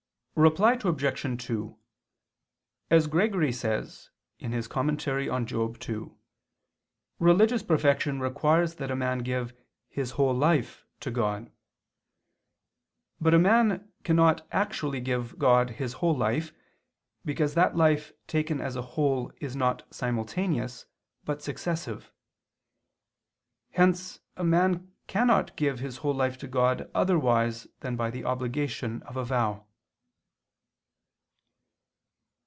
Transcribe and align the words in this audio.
Reply 0.33 0.79
Obj. 0.81 1.43
2: 1.45 1.77
As 2.89 3.05
Gregory 3.07 3.51
says 3.51 4.09
(Moral. 4.39 5.77
ii) 5.81 6.03
religious 7.19 7.61
perfection 7.61 8.19
requires 8.21 8.75
that 8.75 8.89
a 8.89 8.95
man 8.95 9.19
give 9.19 9.53
"his 9.89 10.11
whole 10.11 10.33
life" 10.33 10.85
to 11.01 11.11
God. 11.11 11.51
But 13.19 13.33
a 13.35 13.39
man 13.39 13.91
cannot 14.03 14.47
actually 14.51 14.99
give 15.01 15.37
God 15.37 15.71
his 15.71 15.93
whole 15.99 16.15
life, 16.15 16.53
because 17.25 17.53
that 17.53 17.75
life 17.75 18.13
taken 18.25 18.59
as 18.61 18.75
a 18.77 18.81
whole 18.97 19.31
is 19.41 19.55
not 19.55 19.83
simultaneous 19.93 20.85
but 21.25 21.43
successive. 21.43 22.09
Hence 23.71 24.21
a 24.37 24.45
man 24.45 24.91
cannot 25.07 25.55
give 25.57 25.79
his 25.81 25.97
whole 25.97 26.15
life 26.15 26.37
to 26.39 26.47
God 26.47 26.89
otherwise 26.95 27.67
than 27.81 27.95
by 27.97 28.09
the 28.09 28.23
obligation 28.25 29.03
of 29.03 29.15
a 29.17 29.25
vow. 29.25 29.65